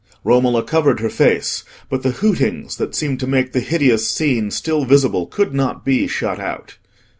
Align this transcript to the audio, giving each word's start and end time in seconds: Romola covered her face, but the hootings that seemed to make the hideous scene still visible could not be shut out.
Romola 0.23 0.63
covered 0.63 0.99
her 0.99 1.11
face, 1.11 1.63
but 1.87 2.01
the 2.01 2.09
hootings 2.09 2.77
that 2.77 2.95
seemed 2.95 3.19
to 3.19 3.27
make 3.27 3.51
the 3.51 3.59
hideous 3.59 4.09
scene 4.09 4.49
still 4.49 4.83
visible 4.83 5.27
could 5.27 5.53
not 5.53 5.85
be 5.85 6.07
shut 6.07 6.39
out. 6.39 6.77